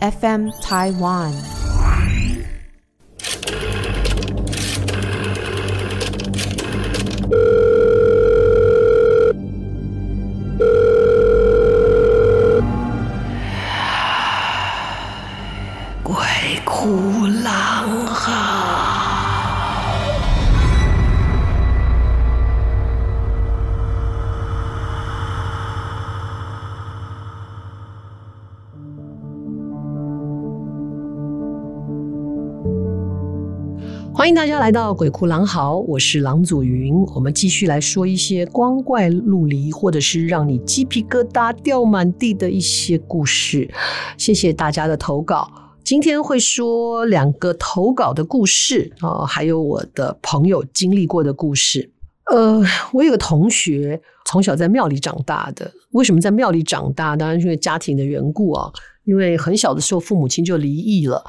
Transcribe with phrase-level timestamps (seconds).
[0.00, 1.57] FM Taiwan。
[34.28, 36.94] 欢迎大家来到鬼哭狼嚎，我是郎祖云。
[37.14, 43.66] 我们继续来说一些光怪陆离，或者是让你鸡皮疙瘩掉满地的一些故事。
[44.18, 45.50] 谢谢大家的投稿。
[45.82, 51.90] 今天会说两个投稿的故事啊，还有我的朋友经历过的故事。
[52.30, 52.62] 呃，
[52.92, 55.72] 我有个同学从小在庙里长大的。
[55.92, 57.16] 为什么在庙里长大？
[57.16, 58.70] 当然是因为家庭的缘故啊。
[59.04, 61.24] 因为很小的时候父母亲就离异了。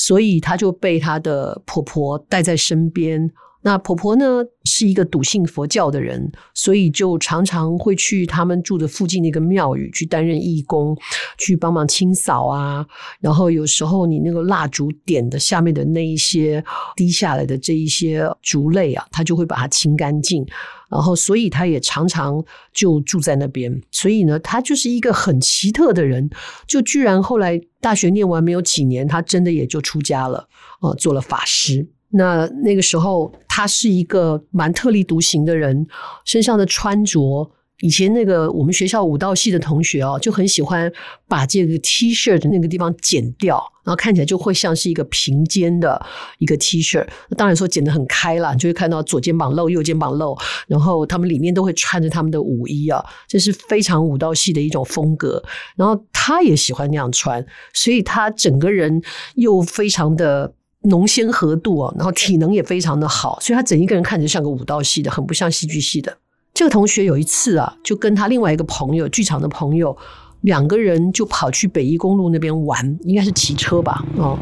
[0.00, 3.30] 所以她就被她的婆婆带在身边。
[3.62, 10.96] 那婆婆呢，是一个笃信佛教的人，所以就常常会去他们住的附近那个庙宇去担任义工，
[11.38, 12.86] 去帮忙清扫啊。
[13.20, 16.64] 然后有时候你那个蜡烛点的下面的那一些
[16.96, 20.46] 滴下来的这一些烛泪啊，她就会把它清干净。
[20.88, 23.80] 然后，所以他也常常就住在那边。
[23.92, 26.28] 所以呢，他就是一个很奇特的人。
[26.66, 30.48] 就居然后来大学念完没有几年，他真的也就出家了，
[30.80, 31.86] 呃，做了法师。
[32.10, 35.86] 那那个时候，他是一个蛮特立独行的人，
[36.24, 37.50] 身上的穿着。
[37.82, 40.92] 以前那个我们学校舞蹈系的同学哦，就很喜欢
[41.26, 45.98] 把这个 T 恤的那个地方剪掉，然后看起来就会像是一个平肩的
[46.36, 47.02] 一个 T 恤。
[47.38, 50.36] 当然说剪得很开了，就会看到左肩膀露，右肩膀露。
[50.66, 55.42] 然后他们里面都会穿着他们的舞衣啊，这是非常舞蹈系的一种风格。
[55.74, 57.42] 然后他也喜欢那样穿，
[57.72, 59.00] 所以他整个人
[59.36, 60.52] 又非常的
[60.82, 66.16] 穠纤合度啊，然后体能也非常的好，所以他整一个人看着像个舞蹈系的，很不像戏剧系的。
[66.54, 69.96] 这个同学有一次啊，就跟他另外一个朋友，剧场的朋友，
[70.40, 74.38] 两个人就跑去北一公路那边玩，应该是骑车吧，哦，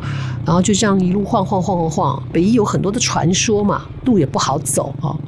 [0.46, 2.22] 然后就这样一路晃晃晃晃晃。
[2.32, 5.20] 北一有很多的传说嘛，路也不好走啊，哦，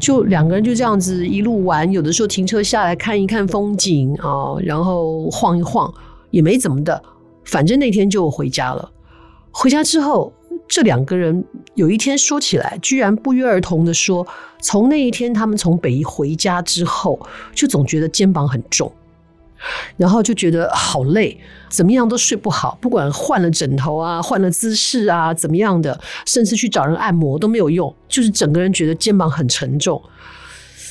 [0.00, 5.92] 就两个人就这样子一路玩，有的时候停车下来看一看风景啊，哦，然后晃一晃，
[6.30, 7.00] 也没怎么的，
[7.44, 8.90] 反正那天就回家了。
[9.52, 10.32] 回家之后。
[10.70, 11.44] 这两个人
[11.74, 14.24] 有一天说起来，居然不约而同的说，
[14.62, 17.18] 从那一天他们从北宜回家之后，
[17.52, 18.90] 就总觉得肩膀很重，
[19.96, 21.36] 然后就觉得好累，
[21.68, 30.00] 怎么样都睡不好，不管换了枕头啊，换了姿势啊，怎么样的，甚至去找人按摩都没有用，就是整个人觉得肩膀很沉重。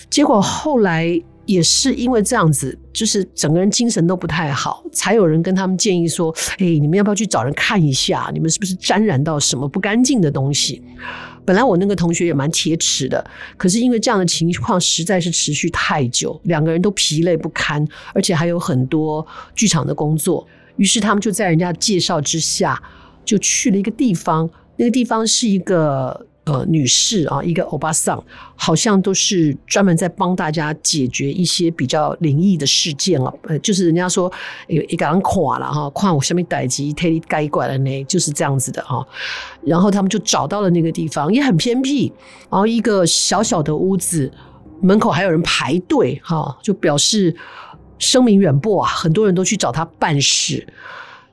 [0.09, 1.21] 结果后来。
[1.49, 8.29] 也是因为这样子，就是整个人精神都不太好，才有人跟他们建议说：“哎，你们要不要去找人看一下？
[8.31, 10.79] 你们是不是沾染到什么不干净的东西？”
[11.43, 13.25] 本来我那个同学也蛮铁齿的，
[13.57, 17.83] 可是因为这样的情况实在是持续太久，两个人都疲累不堪，
[18.13, 22.79] 而且还有很多剧场的工作，于是他们就在人家介绍之下，
[23.25, 26.27] 就去了一个地方，那个地方是一个。
[26.49, 28.21] 呃，女士啊，一个欧巴桑，
[28.55, 33.31] 好像都是专门在帮大家解决一些比较灵异的事件啊。
[33.43, 34.31] 呃，就是人家说
[34.67, 39.05] 有一个人垮了哈，跨我下面逮鸡，特地盖过来的呢，就是这样子的啊。
[39.61, 42.11] 然后他们就找到了那个地方，也很偏僻，
[42.49, 44.31] 然后一个小小的屋子，
[44.81, 47.35] 门口还有人排队哈，就表示
[47.99, 50.65] 声名远播啊，很多人都去找他办事。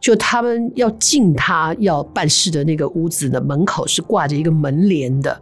[0.07, 5.37] 就他们要进他要办事的那个屋子的门口是挂着一个门帘的，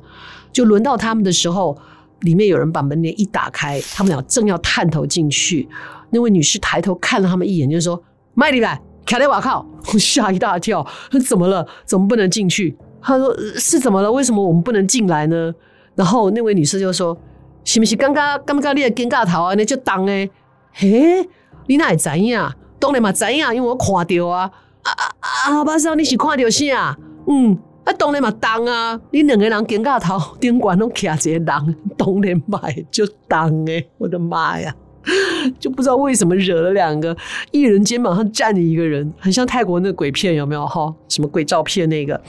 [0.50, 1.76] 就轮到他们的时候，
[2.20, 5.68] 里面有人把门帘一打开，他们俩正要探头进去，
[6.08, 8.02] 那位女士抬头看了他们一眼，就说
[8.32, 10.86] ：“麦里来，卡雷瓦靠！”我吓一大跳，
[11.28, 11.68] 怎么了？
[11.84, 12.74] 怎么不能进去？
[13.02, 14.10] 他说：“是怎么了？
[14.10, 15.52] 为什么我们不能进来呢？”
[15.94, 17.14] 然后那位女士就说
[17.64, 19.54] ：“是不是刚刚刚刚你的尴尬头啊？
[19.56, 20.30] 那就当诶，
[20.72, 21.28] 嘿，
[21.66, 24.50] 你哪会知呀？”当然嘛，知影，因为我看到啊，
[24.82, 25.64] 啊啊啊！
[25.64, 26.94] 巴桑，你是看到啥？
[27.26, 32.60] 嗯，啊，当然嘛，当啊，你两个人肩胛头 顶悬拢徛一个人，当然嘛，
[32.90, 34.74] 就当诶，我的妈呀！
[35.58, 37.16] 就不知道为什么惹了两个
[37.52, 40.94] 一人肩膀上站着一个人，很像泰国那个鬼片有没有哈？
[41.08, 42.20] 什么鬼照片那个？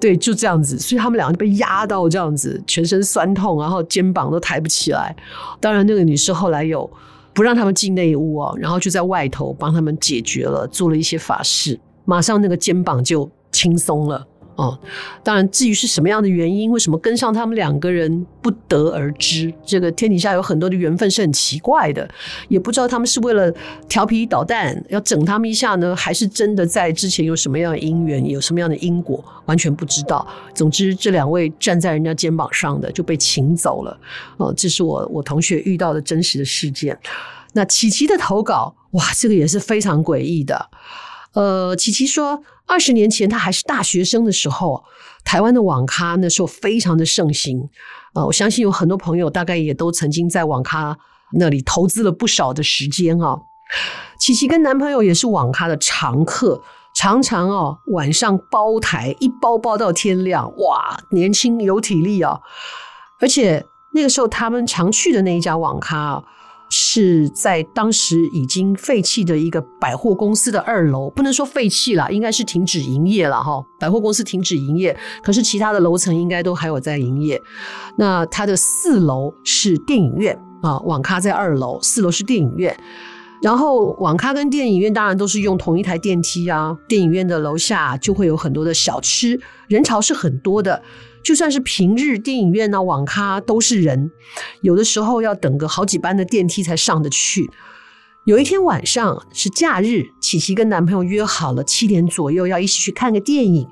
[0.00, 5.14] 对，就这样子，所以他们两个就被压到这样子，全身酸痛，然后肩膀都抬不起来。
[5.60, 6.90] 当然，那个女士后来有
[7.34, 14.24] 不让他们进内屋哦，然后就在外头帮他们解决了，做了一些法事，马上那个肩膀就轻松了。
[14.56, 14.78] 哦，
[15.22, 19.52] 当然，至于是什么样的原因，为什么跟上他们两个人不得而知。
[19.64, 22.08] 这个天底下有很多的缘分是很奇怪的，
[22.48, 23.52] 也不知道他们是为了
[23.88, 30.26] 调皮捣蛋要整他们一下呢，还是真的在之前有什么样的因缘，有什么样的因果，完全不知道。
[30.54, 33.98] 总之，这两位站在人家肩膀上的就被请走了。
[34.36, 36.96] 哦，这是我我同学遇到的真实的事件。
[37.54, 40.70] 那琪琪的投稿，哇，这个也是非常诡异的。
[41.34, 44.84] 呃，琪琪说，二十年前他还是大学生的时候，
[45.24, 47.68] 台湾的网咖那时候非常的盛行。
[48.14, 50.96] 呃，我相信有很多朋友大概也都曾经在网咖
[51.32, 53.36] 那里投资了不少的时间啊。
[54.20, 56.62] 琪琪跟男朋友也是网咖的常客，
[56.94, 62.38] 常常哦晚上包台一包包到天亮，哇，年轻有体力啊。
[63.20, 66.22] 而且那个时候他们常去的那一家网咖。
[66.76, 73.64] 是在当时已经废弃的一个百货公司的二楼，不能说废弃了，应该是停止营业了哈。
[73.78, 77.40] 百货公司停止营业，可是其他的楼层应该都还有在营业。
[77.96, 82.76] 那它的四楼是电影院啊，网咖在二楼，四楼是电影院。
[83.40, 86.76] 然后网咖跟电影院当然都是用同一台电梯啊。
[86.88, 89.38] 电影院的楼下就会有很多的小吃，
[89.68, 90.82] 人潮是很多的。
[91.24, 94.10] 就算是平日，电影院啊、网咖都是人，
[94.60, 97.50] 有的时候要等个好几班的电梯才上得去。
[98.26, 103.66] 有一天晚上是假日，琪琪跟男朋友约好了七点左右要一起去看个电影，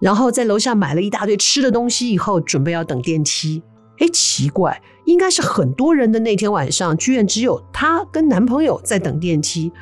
[0.00, 3.62] 然后在楼下买了一大堆吃的东西，以后准备要等电梯。
[3.98, 9.72] 哎，奇怪，应该是很多人的那天晚上，居然只有她跟男朋友在等电梯。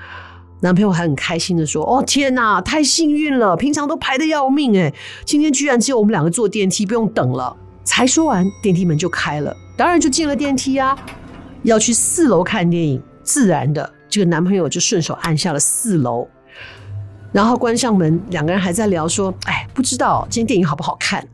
[0.65, 3.55] 男朋友还很开心的说：“哦天哪，太幸运了！
[3.55, 4.95] 平常都排得要命诶，
[5.27, 10.97] 今天居然只有我们两个坐电梯，不用等了。”才说完，电梯门就开了，当然就进了电梯啊。
[11.65, 16.27] 要去四楼看电影，自然的，这个男朋友就顺手按下了四楼，
[17.31, 21.29] 然后关上门，两个人还在聊说：“哎，不知道今天电影好不好看？”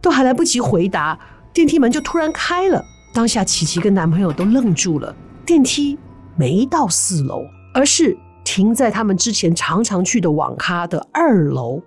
[0.00, 1.18] 都还来不及回答，
[1.52, 2.82] 电梯门就突然开了。
[3.12, 5.98] 当下琪琪跟男朋友都愣住了，电梯
[6.34, 7.42] 没到四楼，
[7.74, 8.16] 而是。
[8.44, 11.80] 停在他们之前常常去的网咖的二楼，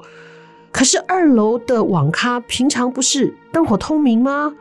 [0.71, 4.53] 可是二楼的网咖平常不是灯火通明吗？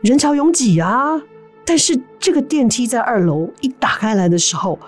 [0.00, 1.20] 人潮拥挤啊！
[1.64, 4.78] 但是这个电梯在二楼一打开来的时候，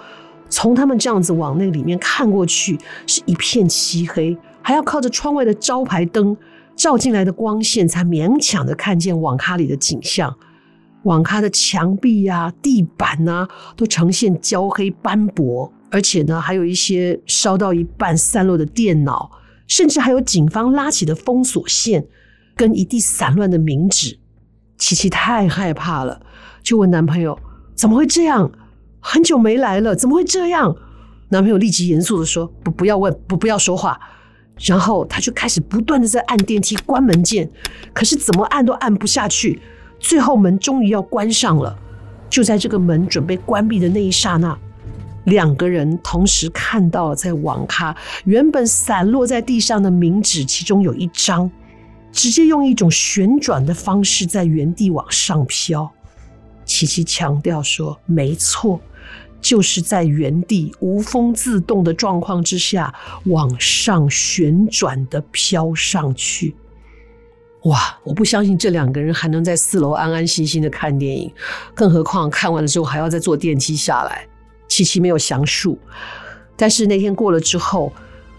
[0.48, 6.36] 从他们这样子往那里面看过去，是一片漆黑，还要靠着窗外的招牌灯
[6.74, 10.34] 照进来的光线，才勉强的看见网咖里的景象。
[11.02, 15.72] 网咖的墙壁呀、地板呐、都呈现焦黑斑驳。
[15.92, 19.30] 而且呢，还有一些烧到一半散落的电脑，
[19.68, 22.06] 甚至还有警方拉起的封锁线，
[22.56, 24.18] 跟一地散乱的冥纸。
[24.78, 26.20] 琪琪太害怕了，
[26.62, 27.38] 就问男朋友
[27.76, 28.50] ：“怎么会这样？
[29.00, 30.74] 很久没来了，怎么会这样？”
[31.28, 34.00] 男朋友立即严肃地说：“不，不要问，不，不要说话。”
[34.64, 37.50] 然后他就开始不断的在按电梯关门键，
[37.92, 39.60] 可是怎么按都按不下去。
[40.00, 41.78] 最后门终于要关上了，
[42.30, 44.58] 就在这个门准备关闭的那一刹那。
[45.24, 51.50] 两个人同时看到了，在网咖原本散落在地上的名纸，其中有一张
[52.10, 55.90] 直接用一种旋转的方式在原地往上飘。
[56.64, 58.80] 琪琪强调说：“没错，
[59.40, 62.94] 就是在原地无风自动的状况之下
[63.26, 66.54] 往上旋转的飘上去。”
[67.64, 67.96] 哇！
[68.02, 71.32] 我不相信这两个人还能在四楼安安心心的看电影，
[71.74, 74.26] 更何况看完了之后还要再坐电梯下来。
[74.72, 75.78] 琪琪没有详述，
[76.56, 77.92] 但是那天过了之后，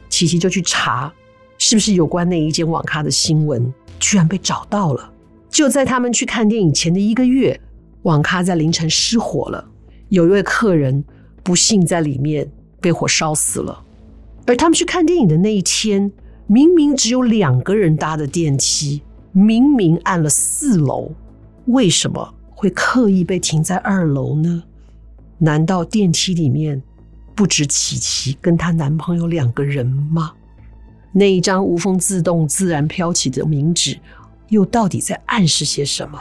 [0.10, 1.13] 琪琪就去查，
[1.60, 5.13] 是不是有关那一间网咖的新闻，居然被找到了。
[5.48, 7.62] 就在他们去看电影前的一个月，
[8.02, 9.63] 网咖在凌晨失火了，
[10.10, 11.06] 有一位客人
[11.44, 13.84] 不幸在里面被火烧死了。
[14.48, 16.12] 而他们去看电影的那一天，
[16.48, 21.12] 明明只有两个人搭的电梯，明明按了四楼，
[21.68, 24.63] 为什么会刻意被停在二楼呢？
[25.44, 26.82] 难道电梯里面
[27.36, 30.32] 不止琪琪跟她男朋友两个人吗？
[31.12, 34.00] 那一张无风自动、自然飘起的冥纸，
[34.48, 36.18] 又到底在暗示些什么？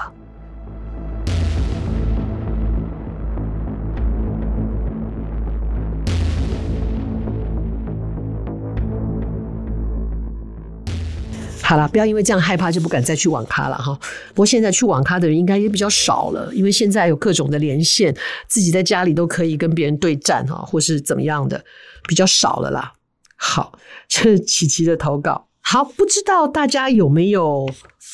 [11.73, 13.99] 好啦，不要因为这样害怕就不敢再去网咖了哈。
[14.29, 18.15] 不过现在去网咖的人应该也比较少了，因为现在有各种的连线，
[18.47, 21.65] 自己在家里都可以跟别人对战哈，或是怎么样的，
[22.07, 22.93] 比较少了啦。
[23.37, 23.73] 好，
[24.07, 25.49] 这是琪琪的投稿。
[25.63, 27.67] 好，不知道大家有没有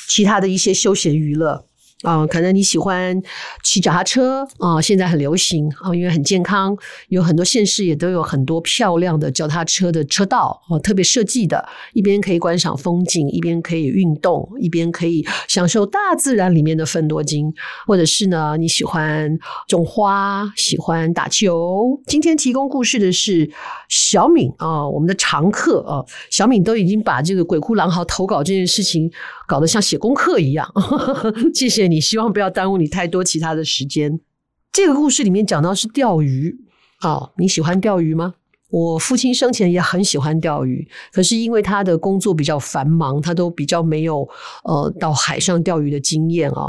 [0.09, 1.65] 其他的一些休闲娱乐？
[2.03, 3.21] 啊、可能你喜欢
[3.65, 6.77] 骑脚踏车啊、现在很流行啊、因为很健康，
[7.09, 17.53] 有很多县市也都有很多漂亮的脚踏车的车道哦、特别设计的，一边可以观赏风景，一边可以运动，一边可以享受大自然里面的芬多精，
[17.87, 19.37] 或者是呢，你喜欢
[19.67, 22.01] 种花，喜欢打球。
[22.07, 23.51] 今天提供故事的是
[23.89, 29.11] 小敏啊、我们的常客啊、小敏都已经把这个鬼哭狼嚎投稿这件事情
[29.49, 30.71] 搞得像写功课一样，
[31.55, 31.89] 谢谢。
[31.89, 34.21] 你希望不要耽误你太多其他的时间。
[34.71, 36.55] 这个故事里面讲到是钓鱼
[37.03, 38.35] 哦，你喜欢钓鱼吗？
[38.71, 44.29] 我父亲生前也很喜欢钓鱼，可是因为他的工作比较繁忙，他都比较没有
[44.65, 46.69] 呃到海上钓鱼的经验啊、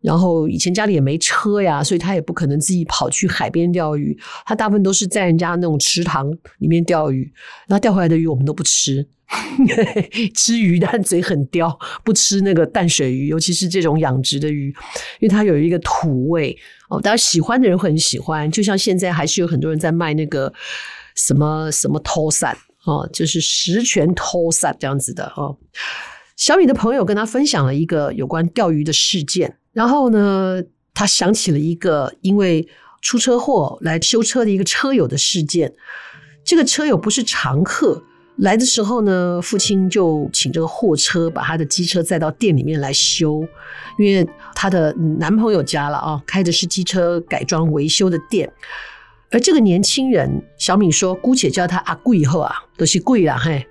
[0.00, 4.16] 然后以前家里也没车呀，所以他也不可能自己跑去海边钓鱼。
[4.46, 7.28] 他大部分都是在人家那种池塘里面钓鱼，
[7.66, 9.08] 那钓回来的鱼我们都不吃。
[10.34, 14.74] 吃鱼但嘴很刁，不吃那个淡水鱼，尤其是这种养殖的鱼，
[15.20, 16.56] 因为它有一个土味
[16.88, 17.00] 哦。
[17.00, 20.52] 大家喜欢的人会很喜欢，就像现在还是有很多人在卖那个
[21.14, 25.56] 什么什么拖伞哦，就是十全拖伞这样子的哦。
[26.36, 30.60] 小米的朋友跟他分享了一个有关钓鱼的事件，然后呢，
[30.92, 32.66] 他想起了一个因为
[33.00, 35.72] 出车祸来修车的一个车友的事件。
[36.42, 38.02] 这个车友不是常客。
[38.40, 43.42] 来的时候呢，父亲就请这个货车把他的机车载到店里面来修，
[43.98, 48.50] 因为他的男朋友家了啊，开的是机车改装维修的店。
[49.30, 53.66] 而这个年轻人，小敏说，姑且叫他阿贵以后啊，都是贵啦嘿。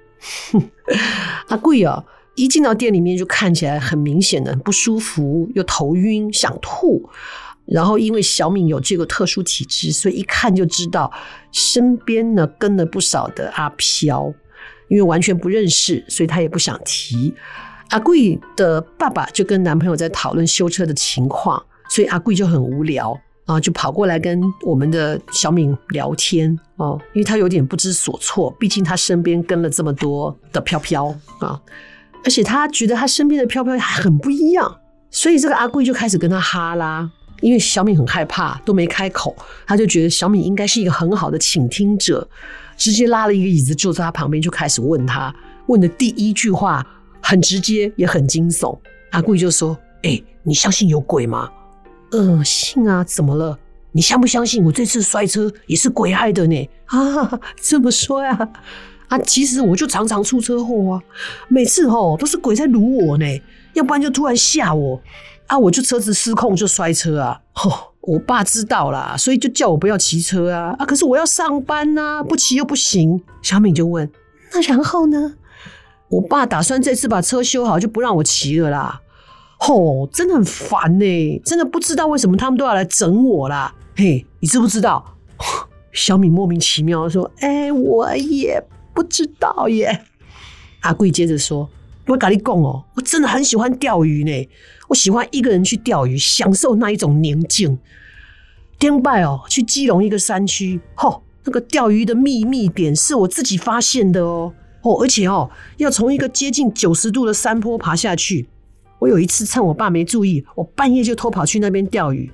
[1.48, 7.10] 阿贵哦，一进到店里面就看起来很明显的不舒服，又头晕想吐。
[7.66, 11.12] 然后因为小敏有这个特殊体质，所以一看就知道
[11.52, 14.32] 身边呢跟了不少的阿飘。
[14.90, 17.34] 因为完全不认识，所以他也不想提。
[17.90, 31.08] 阿贵的爸爸就跟男朋友在讨论修车的情况，所以阿贵就很无聊啊，就跑过来跟我们的小敏聊天哦，因为他有点不知所措，毕竟他身边跟了这么多的飘飘
[31.40, 31.60] 啊，
[32.24, 34.80] 而且他觉得他身边的飘飘还很不一样，
[35.10, 37.10] 所以这个阿贵就开始跟他哈啦，
[37.42, 42.30] 因为小敏很害怕，都没开口，他就觉得小敏应该是一个很好的倾听者。
[42.80, 45.32] 直接拉了一个椅子坐在他旁边，就开始问他。
[45.68, 46.84] 问的第一句话
[47.22, 48.76] 很直接，也很惊悚。
[49.12, 51.52] 阿贵就说：“哎、你相信有鬼吗
[52.12, 53.60] ？”“嗯，信啊，怎么了？
[53.92, 58.50] 你相不相信我这次摔车也是鬼害的呢？”“啊，这么说呀？
[59.10, 61.04] 啊，其实我就常常出车祸啊，
[61.50, 63.26] 每次哦都是鬼在撸我呢，
[63.74, 65.00] 要不然就突然吓我，
[65.48, 67.42] 啊，我就车子失控就摔车啊。
[67.52, 70.86] ”“吼。”我爸知道啦，所以就叫我不要骑车啊啊！
[70.86, 73.22] 可是我要上班呐，不骑又不行。
[73.42, 74.10] 小敏就问
[74.54, 75.36] ：“那然后呢？”
[76.10, 79.02] 我爸打算这次把车修好，就不让我骑了啦。
[79.60, 83.76] 吼，真的很烦呢，真的不知道为什么他们都要来整我啦。
[83.96, 85.18] 嘿，你知不知道？
[85.92, 88.64] 小敏莫名其妙的说：“哎，我也
[88.94, 90.06] 不知道耶。”
[90.82, 91.70] 阿贵接着说
[92.10, 94.50] ：“我跟你讲哦，我真的很喜欢钓鱼呢，
[94.88, 97.78] 我喜欢一个人去钓鱼，享受那一种宁静。”
[98.80, 108.48] 天拜哦，去基隆一个山区，吼，那个钓鱼的秘密点是我自己发现的哦，哦，而且哦，要从一个接近九十度的山坡爬下去。
[108.98, 112.32] 我有一次趁我爸没注意，我半夜就偷跑去那边钓鱼，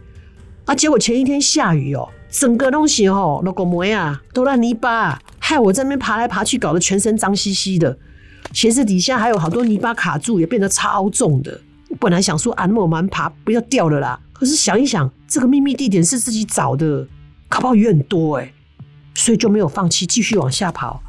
[0.66, 7.98] 啊，结果前一天下雨哦，整个东西哦，那个霉啊都烂泥巴，害我在那边爬来爬去，搞得全身脏兮兮的，
[8.54, 11.60] 鞋子底下还有好多泥巴卡住，也变得超重的。
[11.90, 14.20] 我本来想说啊，那么慢爬不要掉了啦。
[14.34, 17.08] 可是想一想，这个秘密地点是自己找的，
[17.48, 18.54] 搞不好鱼很多哎，
[19.14, 21.02] 所以就没有放弃，继续往下跑，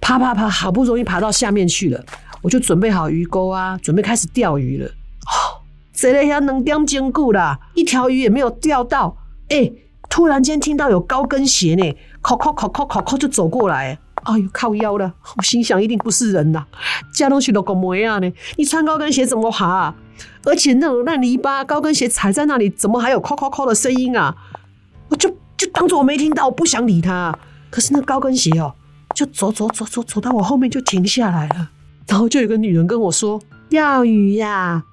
[0.00, 2.04] 爬爬爬，好不容易爬到下面去了，
[2.42, 4.86] 我就准备好鱼钩啊，准备开始钓鱼了。
[4.86, 5.60] 哦，
[5.92, 9.16] 这了下能钓坚固啦，一条鱼也没有钓到。
[9.48, 9.70] 哎，
[10.08, 16.64] 突然间听到有高跟鞋呢，靠靠靠靠靠靠就走过来，哎呦靠腰了，我心想一定不是人呐，
[17.14, 18.32] 这东西都搞么样呢？
[18.56, 19.94] 你穿高跟鞋怎么爬啊？
[20.44, 24.34] 而且那种烂泥巴，高跟鞋踩在那里，怎么还有“敲敲敲”的声音啊？
[25.08, 27.36] 我就就当作我没听到，我不想理他。
[27.70, 28.74] 可是那高跟鞋哦，
[29.14, 31.70] 就走走走走走到我后面就停下来了。
[32.06, 34.84] 然后就有个女人跟我说：“钓鱼呀，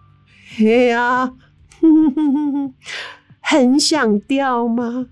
[0.56, 1.32] 嘿呀，
[1.82, 2.74] 哼哼哼哼，
[3.42, 5.08] 很想钓吗？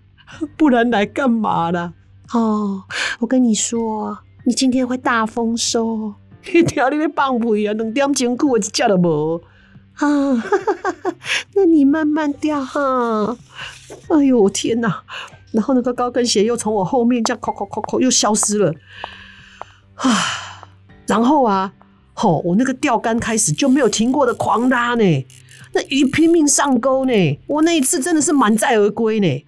[0.58, 1.94] 不然来干嘛啦？
[2.34, 2.84] 哦，
[3.20, 6.14] 我跟你说，你今天会大丰收。
[6.54, 9.42] 你听你咧放屁啊，两点钟我一只都无
[9.96, 10.08] 啊！
[11.56, 13.36] 那你慢慢掉哈。
[14.10, 15.04] 哎呦天哪！
[15.52, 18.74] 然后那个高跟鞋又从我后面这样扣扣扣扣又消失了
[19.96, 20.16] 啊！
[21.08, 21.74] 然后啊，
[22.14, 25.26] 吼，我那个钓竿开始就没有停过的狂拉呢，
[25.74, 29.46] 那鱼拼命上钩呢，我那一次真的是满载而归呢。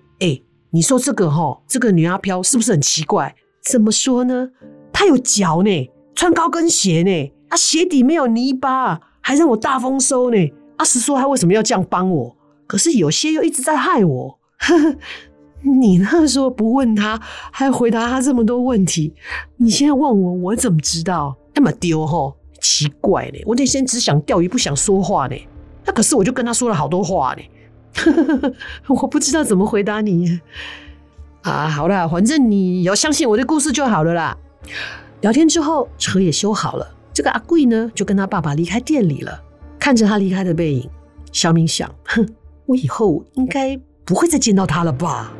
[0.71, 3.35] 你说这个吼，这个女阿飘是不是很奇怪？
[3.61, 4.49] 怎么说呢？
[4.93, 10.37] 她有脚呢，穿高跟鞋呢，啊，鞋底没有泥巴，还让我大丰收呢。
[10.77, 12.35] 阿石说她为什么要这样帮我？
[12.67, 14.39] 可是有些又一直在害我。
[14.59, 14.95] 呵 呵
[15.63, 17.19] 你那时候不问他，
[17.51, 19.13] 还回答他这么多问题，
[19.57, 21.37] 你现在问我，我怎么知道？
[21.53, 23.39] 那么丢吼，奇怪呢。
[23.45, 25.35] 我那天只想钓鱼，不想说话呢。
[25.85, 27.43] 那可是我就跟他说了好多话呢。
[28.87, 30.39] 我不知道怎么回答你
[31.41, 31.67] 啊。
[31.67, 34.37] 好了，反正你要相信我的故事就好了啦。
[35.21, 36.95] 聊天之后，车也修好了。
[37.13, 39.41] 这个阿贵呢，就跟他爸爸离开店里了。
[39.79, 40.89] 看着他离开的背影，
[41.31, 42.27] 小敏想：哼，
[42.65, 45.33] 我以后应该不会再见到他了吧。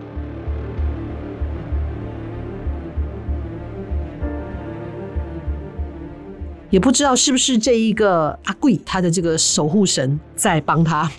[6.70, 11.12] 也不知道是不是这一个阿贵他的这个守护神在帮他，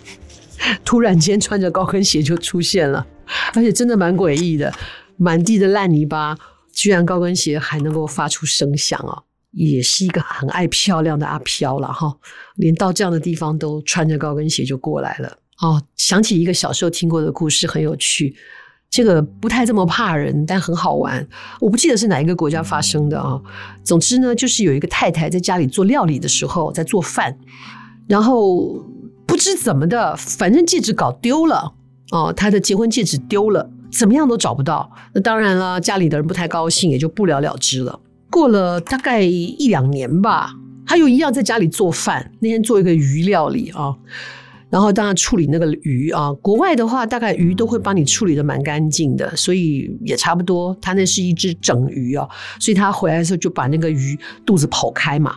[0.85, 3.07] 突然间穿着高跟鞋就出现了，
[3.54, 4.73] 而且真的蛮诡异的，
[5.16, 6.37] 满地的烂泥巴，
[6.73, 12.16] 居然高跟鞋还能够发出声响哦，也是一个很爱漂亮的阿飘了哈，
[12.57, 18.35] 连到这样的地方都穿着高跟鞋就过来了哦，想起一个小时候听过的故事，很有趣。
[18.90, 21.26] 这个不太这么怕人，但很好玩。
[21.61, 23.40] 我不记得是哪一个国家发生的啊。
[23.83, 27.35] 总之呢，就是有一个太太在家里做料理的时候，在做饭，
[28.07, 28.85] 然后
[29.42, 31.72] 知怎么的，反正戒指搞丢了
[32.12, 34.88] 哦，他的结婚戒指丢了，怎么样都找不到。
[35.12, 37.99] 那当然了，家里的人不太高兴，也就不了了之了。
[38.30, 40.52] 过了大概一两年吧，
[40.87, 43.92] 他又一样在家里做饭，那天做一个鱼料理啊。
[44.70, 50.75] 然后当然处理那个鱼啊，国外的话大概鱼都会帮你处理的蛮干净的，所以也差不多。
[50.80, 52.26] 他那是一只整鱼啊，
[52.61, 55.34] 所以他回来的时候就把那个鱼肚子剖开嘛，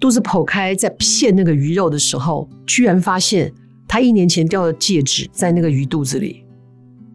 [0.00, 3.52] 肚子剖开在片那个鱼肉的时候，居然发现
[3.86, 6.44] 他一年前掉的戒指在那个鱼肚子里。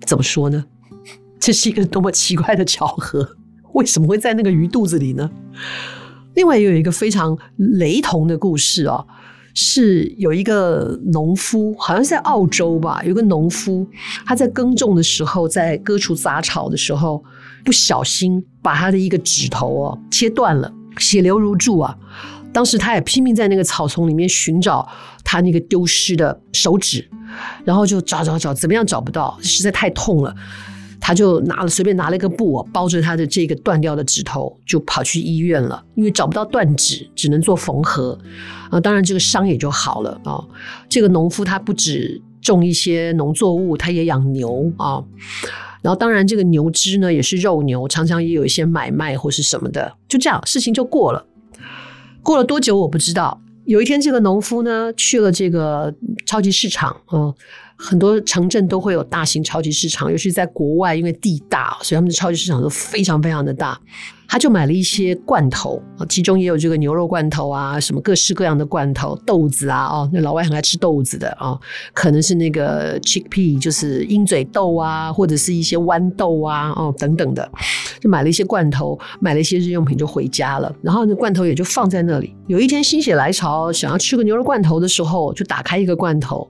[0.06, 0.66] 怎么说呢？
[1.40, 3.38] 这是一个多么奇怪的巧合？
[3.74, 5.30] 为什么会在那个鱼肚子里呢？
[6.36, 9.06] 另外也有一个非常雷同的故事啊。
[9.56, 13.88] 是有一个农夫，好像是在澳洲吧，有个农夫，
[14.26, 17.24] 他在耕种的时候，在割除杂草的时候，
[17.64, 21.96] 不小心把他的一个指头哦切断了，血流如注啊！
[22.54, 24.88] 当时他也拼命在那个草丛里面寻找
[25.24, 27.10] 他那个丢失的手指，
[27.66, 30.34] 然后就找找找，怎么样找不到，实在太痛了。
[31.06, 35.84] 他就拿了随便拿了一个布包着他的这个断掉的指头，就跑去医院了。
[35.96, 38.18] 因为找不到断指，只能做缝合
[38.70, 38.80] 啊。
[38.80, 40.42] 当然，这个伤也就好了啊。
[40.88, 45.04] 这个农夫他不止种一些农作物，他也养牛啊。
[45.82, 49.94] 然后，当然这个牛只呢也是肉牛，常常也有一些买卖或是什么的。
[50.08, 51.26] 就这样，事情就过了。
[52.24, 53.40] 过了多久我不知道。
[53.66, 55.94] 有一天，这个农夫呢去了这个
[56.26, 57.34] 超级市场，嗯。
[57.76, 63.78] 很多城镇都会有大型超级市场，尤其在国外，因为地大，所以他们的超级市场都非常非常的大。
[64.26, 71.62] 他就买了一些罐头，其中也有这个牛肉罐头啊，什么各式各样的罐头，豆子啊，哦，那老外很爱吃豆子的啊，哦，
[71.94, 77.52] 可能是那个 chickpea，就是鹰嘴豆啊，或者是一些豌豆啊，哦，等等的，
[78.04, 80.70] 就买了一些罐头，买了一些日用品就回家了。
[80.82, 82.36] 然后那罐头也就放在那里。
[82.48, 86.46] 有一天心血来潮，想要吃个牛肉罐头的时候，就打开一个罐头。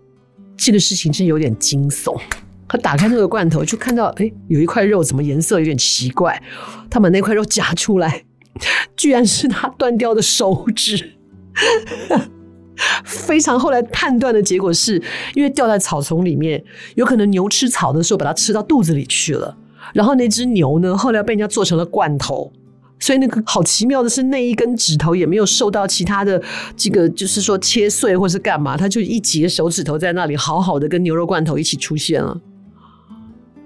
[0.58, 2.20] 这个事情真有点惊悚。
[2.68, 6.42] 他打开那个罐头，就看到哎，有一块肉，怎么颜色有点奇怪？
[6.90, 8.24] 他把那块肉夹出来，
[8.98, 11.12] 居然是他断掉的手指。
[13.06, 15.00] 非常后来判断的结果是，
[15.36, 16.64] 因为掉在草丛里面，
[16.96, 19.56] 有可能牛吃草的时候把它吃到肚子里去了。
[19.94, 22.52] 然后那只牛呢，后来被人家做成了罐头。
[23.00, 26.42] 所以那个好奇妙的是，那一根指头也没有受到其他的
[26.78, 32.40] 这个，就是说切碎或是干嘛，它就一截手指头在那里，好好的跟牛肉罐头一起出现了，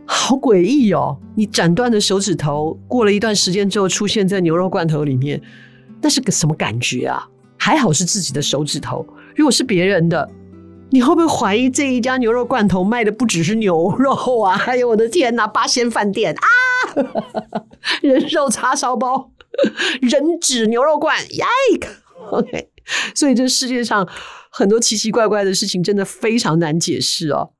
[0.07, 1.15] 好诡异哦！
[1.35, 5.39] 你斩断的手指头，过了一段时间之后出现在牛肉罐头里面，
[6.01, 7.23] 那是个什么感觉啊？
[7.57, 10.27] 还好是自己的手指头，如果是别人的，
[10.91, 14.57] 你会不会怀疑这一家牛肉罐头卖的不只是牛肉啊？
[14.57, 16.47] 还有我的天哪，八仙饭店啊！
[18.01, 19.31] 人肉叉烧包，
[20.01, 21.43] 人指牛肉罐，耶
[22.31, 22.69] ！OK，
[23.13, 24.07] 所以这世界上
[24.49, 27.51] 很多奇奇怪怪的事情，真的非常难解释哦。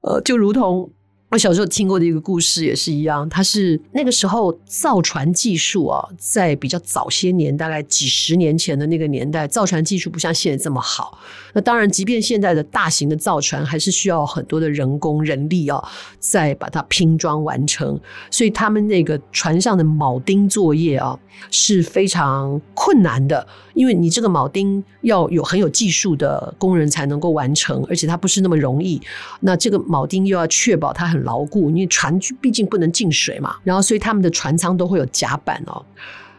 [0.00, 0.92] 呃，就如同
[1.28, 11.18] 我小时候听过的一个故事也是一样，它是那个时候造船技术啊，在比较早些年，大概几十年前的那个年代，造船技术不像现在这么好。
[11.52, 15.82] 那当然，即便现在的大型的造船，还是需要很多的人工人力啊，
[16.20, 17.98] 再把它拼装完成。
[18.30, 21.18] 所以他们那个船上的铆钉作业啊，
[21.50, 29.00] 是非常困难的，因为你这个铆钉要有很有技术的工人才能够完成，而且它不是那么容易。
[29.40, 35.84] 那这个铆钉又要确保它很牢固，因为船毕竟不能进水嘛，然后所以他们的船舱都会有甲板哦。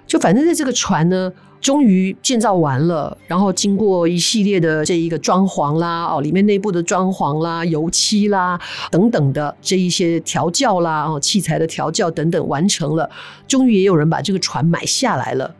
[0.07, 8.57] 就反正在这个船呢，终于建造完了，然后经过一系列的这一个装潢啦，哦，里面内部的装潢啦、油漆啦
[8.89, 13.09] 等等的这一些调教啦、哦，器材的调教等等完成了，
[13.49, 15.53] 终于也有人把这个船买下来了。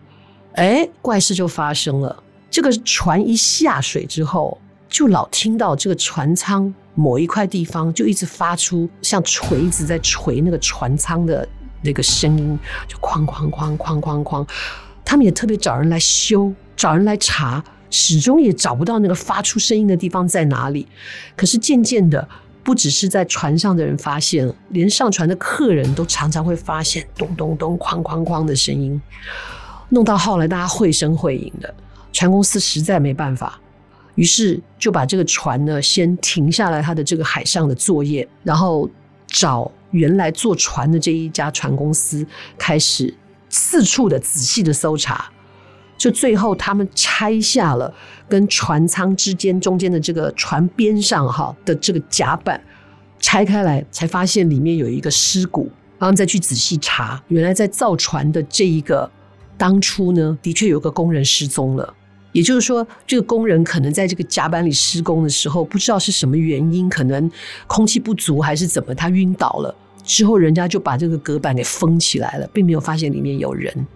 [0.53, 6.73] 哎，怪事就发生了，这个船一下水之后，就老听到这个船舱。
[6.99, 11.47] 某一块地方就一直发出像锤子在锤那个船舱的
[11.83, 12.57] 那个声音，
[12.87, 14.43] 就哐哐哐哐哐哐。
[15.05, 20.87] 他们也特别找人来修，找人来查，始终也找不到那个发出声音的地方在哪里。
[21.35, 22.27] 可是渐渐的，
[22.63, 28.99] 不只是在船上的人发现，连上船的客人都常常会发现咚咚咚、哐哐哐的声音。
[29.89, 31.71] 弄到后来，大家绘声绘影的，
[32.11, 33.61] 船公司实在没办法。
[34.17, 38.89] 于是就把这个船呢，先停下来，他的这个海上的作业，然后
[39.27, 42.25] 找原来坐船的这一家船公司，
[42.57, 43.13] 开始
[43.47, 45.31] 四处的仔细的搜查。
[45.97, 47.93] 就最后他们拆下了
[48.27, 52.59] 跟船舱之间中间的这个船边上哈的这个甲板，
[53.19, 59.09] 拆开来才发现里面有一个尸骨，然后再去仔细查，原来在造船的这一个
[59.57, 61.93] 当初呢，的确有个工人失踪了。
[62.33, 67.29] 也就是说，这个工人可能在这个甲板里施工的时候，不知道是什么原因，可能
[67.65, 69.75] 空气不足还是怎么，他晕倒了。
[70.03, 73.87] 之后人家就把这个隔板给封起来了，并没有发现里面有人。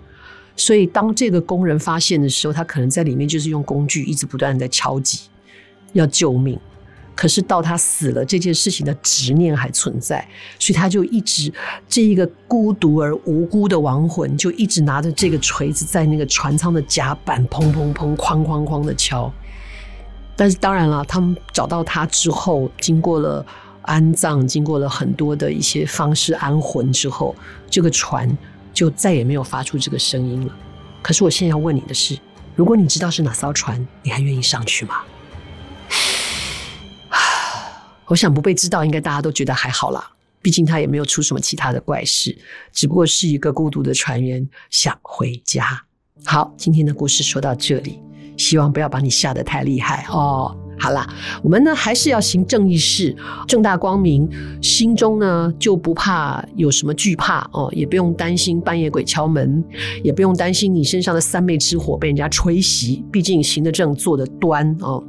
[0.56, 5.22] 所以当这个工人发现的时候，他可能在里面就是用工具一直不断的敲击，
[5.94, 6.60] 要救命。
[7.22, 11.54] 可是到他死了，这件事情的执念还存在，所以他就一直
[11.88, 19.32] 这一个孤独而无辜的亡魂，就一直拿着这个锤子在那个船舱的甲板砰砰砰、哐哐哐的敲。
[20.36, 23.46] 但是当然了，他们找到他之后，经过了
[23.84, 27.36] 安葬，经过了很多的一些方式安魂之后，
[27.70, 28.36] 这个船
[28.74, 30.56] 就再也没有发出这个声音了。
[31.04, 32.18] 可是我现在要问你的是，
[32.56, 34.96] 如果你知道是哪艘船，你还愿意上去吗？
[38.12, 40.12] 我想不被知道，应该大家都觉得还好啦。
[40.42, 42.38] 毕竟他也没有出什么其他的怪事，
[42.74, 45.82] 只不过是一个孤独的船员想回家。
[46.26, 48.02] 好，今天的故事说到这里，
[48.38, 50.54] 希望不要把你吓得太厉害哦。
[50.82, 51.08] 好啦，
[51.44, 53.16] 我们呢还是要行正义事，
[53.48, 54.28] 正大光明，
[54.64, 59.64] 心中呢就不怕有什么惧怕哦，也不用担心半夜鬼敲门，
[60.04, 65.04] 也不用担心你身上的三昧之火被人家吹熄，毕竟行得正，坐得端哦。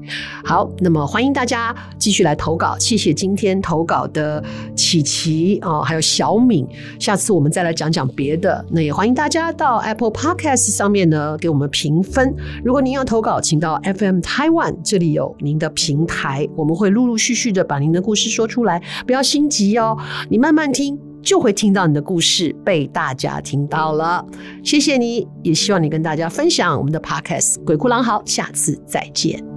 [0.45, 4.45] 好，那么欢迎大家继续来投稿，谢谢今天投稿的
[4.77, 6.67] 琪琪哦，还有小敏，
[6.99, 8.63] 下次我们再来讲讲别的。
[8.71, 12.35] 那也欢迎大家到 Apple Podcast 上面呢给我们评分。
[12.63, 19.97] 如果您要投稿，请到 FM Taiwan 这里有您的平台，我们会陆陆续续的把您的故事说出来，不要心急哦，
[20.29, 24.27] 你慢慢听，就会听到你的故事被大家听到了。
[24.65, 29.52] 谢谢你，也希望你跟大家分享我们的 Podcast《鬼哭狼嚎》，下次再见。